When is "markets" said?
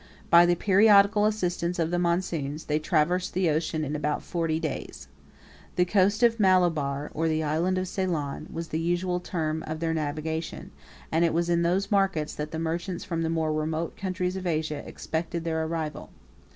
11.91-12.33